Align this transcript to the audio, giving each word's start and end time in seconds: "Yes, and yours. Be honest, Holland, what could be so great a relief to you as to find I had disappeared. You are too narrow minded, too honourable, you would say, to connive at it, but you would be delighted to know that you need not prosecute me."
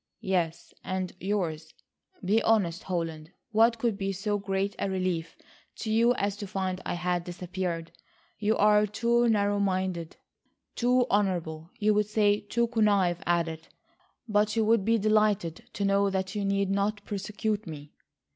"Yes, 0.23 0.73
and 0.83 1.13
yours. 1.19 1.75
Be 2.25 2.41
honest, 2.41 2.81
Holland, 2.81 3.29
what 3.51 3.77
could 3.77 3.99
be 3.99 4.11
so 4.11 4.39
great 4.39 4.75
a 4.79 4.89
relief 4.89 5.37
to 5.75 5.91
you 5.91 6.15
as 6.15 6.35
to 6.37 6.47
find 6.47 6.81
I 6.83 6.95
had 6.95 7.23
disappeared. 7.23 7.91
You 8.39 8.57
are 8.57 8.87
too 8.87 9.29
narrow 9.29 9.59
minded, 9.59 10.17
too 10.73 11.05
honourable, 11.11 11.69
you 11.77 11.93
would 11.93 12.07
say, 12.07 12.39
to 12.39 12.65
connive 12.65 13.21
at 13.27 13.47
it, 13.47 13.69
but 14.27 14.55
you 14.55 14.65
would 14.65 14.83
be 14.85 14.97
delighted 14.97 15.69
to 15.73 15.85
know 15.85 16.09
that 16.09 16.33
you 16.33 16.45
need 16.45 16.71
not 16.71 17.05
prosecute 17.05 17.67
me." 17.67 17.91